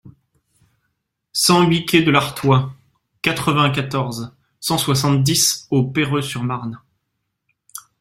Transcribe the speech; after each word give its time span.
cent 1.31 1.61
huit 1.69 1.85
quai 1.85 2.01
de 2.01 2.09
l'Artois, 2.09 2.73
quatre-vingt-quatorze, 3.21 4.35
cent 4.59 4.79
soixante-dix 4.79 5.67
au 5.69 5.83
Perreux-sur-Marne 5.91 6.81